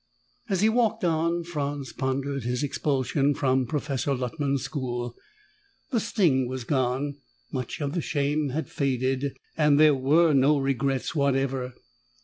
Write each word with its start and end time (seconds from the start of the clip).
As 0.49 0.61
he 0.61 0.67
walked 0.69 1.03
on, 1.05 1.43
Franz 1.43 1.93
pondered 1.93 2.41
his 2.43 2.63
expulsion 2.63 3.35
from 3.35 3.67
Professor 3.67 4.15
Luttman's 4.15 4.63
school. 4.63 5.15
The 5.91 5.99
sting 5.99 6.47
was 6.47 6.63
gone, 6.63 7.17
much 7.51 7.79
of 7.81 7.93
the 7.93 8.01
shame 8.01 8.49
had 8.49 8.67
faded, 8.67 9.37
and 9.55 9.79
there 9.79 9.93
were 9.93 10.33
no 10.33 10.57
regrets 10.57 11.13
whatever. 11.13 11.75